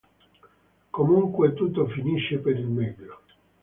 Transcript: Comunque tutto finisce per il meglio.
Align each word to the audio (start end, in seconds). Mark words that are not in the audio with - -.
Comunque 0.89 1.53
tutto 1.53 1.85
finisce 1.85 2.39
per 2.39 2.57
il 2.57 2.65
meglio. 2.65 3.19